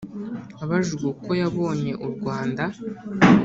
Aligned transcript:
Abajijwe 0.63 1.05
uko 1.13 1.29
yabonye 1.41 1.91
u 2.05 2.07
Rwanda 2.13 2.63